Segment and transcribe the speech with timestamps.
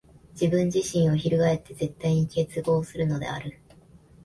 [0.33, 3.59] 自己自身を翻して絶対に結合するのである。